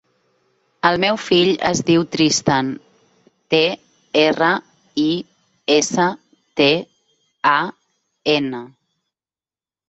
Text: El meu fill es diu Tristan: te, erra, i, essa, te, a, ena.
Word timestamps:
El 0.87 0.95
meu 1.01 1.17
fill 1.25 1.49
es 1.71 1.81
diu 1.89 2.05
Tristan: 2.15 2.71
te, 3.55 3.59
erra, 4.21 4.47
i, 5.03 5.05
essa, 5.75 6.07
te, 6.63 6.69
a, 7.53 7.61
ena. 8.39 8.65